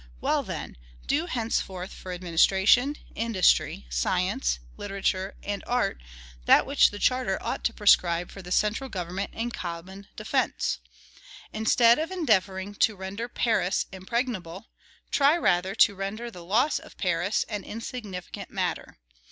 Well, 0.19 0.41
then! 0.41 0.77
do 1.05 1.27
henceforth 1.27 1.93
for 1.93 2.11
administration, 2.11 2.95
industry, 3.13 3.85
science, 3.91 4.57
literature, 4.75 5.35
and 5.43 5.63
art 5.67 6.01
that 6.45 6.65
which 6.65 6.89
the 6.89 6.97
charter 6.97 7.37
ought 7.39 7.63
to 7.65 7.73
prescribe 7.73 8.31
for 8.31 8.41
the 8.41 8.51
central 8.51 8.89
government 8.89 9.29
and 9.35 9.53
common 9.53 10.07
defence. 10.15 10.79
Instead 11.53 11.99
of 11.99 12.09
endeavoring 12.09 12.73
to 12.81 12.95
render 12.95 13.27
Paris 13.29 13.85
impregnable, 13.91 14.65
try 15.11 15.37
rather 15.37 15.75
to 15.75 15.93
render 15.93 16.31
the 16.31 16.43
loss 16.43 16.79
of 16.79 16.97
Paris 16.97 17.45
an 17.47 17.63
insignificant 17.63 18.49
matter. 18.49 18.97